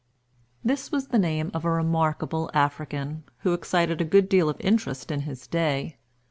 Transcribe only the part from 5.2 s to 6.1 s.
his day.